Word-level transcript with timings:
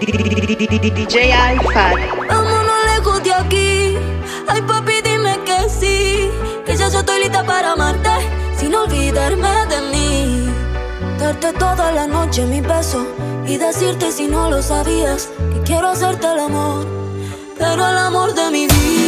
DJ 0.00 1.32
Alfa. 1.32 1.90
Vámonos 2.28 2.84
lejos 2.94 3.22
de 3.22 3.32
aquí. 3.34 3.96
Ay, 4.46 4.62
papi, 4.62 4.92
dime 5.02 5.38
que 5.44 5.68
sí. 5.68 6.30
Que 6.64 6.76
ya 6.76 6.88
yo 6.88 7.00
estoy 7.00 7.20
lista 7.20 7.44
para 7.44 7.72
amarte. 7.72 8.10
Sin 8.56 8.74
olvidarme 8.74 9.48
de 9.66 9.80
mí. 9.92 10.50
Darte 11.18 11.52
toda 11.52 11.90
la 11.92 12.06
noche 12.06 12.46
mi 12.46 12.60
beso. 12.60 13.06
Y 13.46 13.56
decirte 13.56 14.12
si 14.12 14.28
no 14.28 14.50
lo 14.50 14.62
sabías. 14.62 15.30
Que 15.52 15.60
quiero 15.62 15.88
hacerte 15.88 16.26
el 16.32 16.38
amor. 16.40 16.86
Pero 17.58 17.88
el 17.88 17.98
amor 17.98 18.34
de 18.34 18.50
mi 18.50 18.66
vida. 18.66 19.07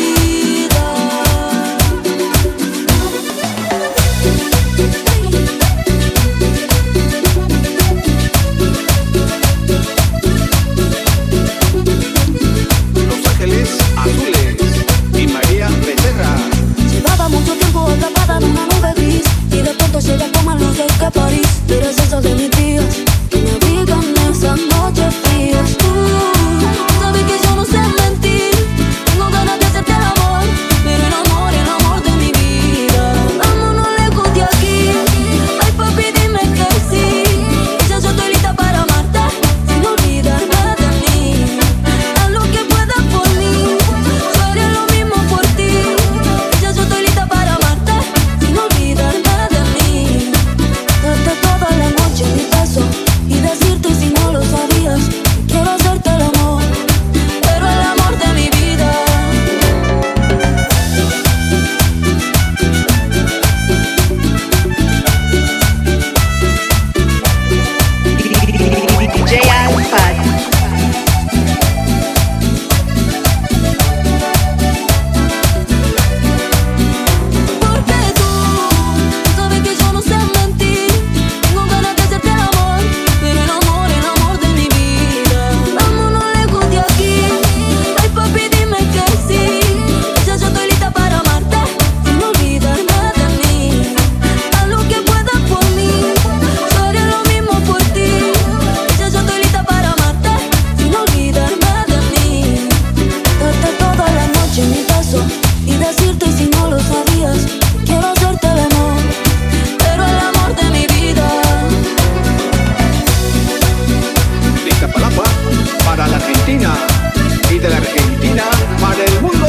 Model 118.41 119.40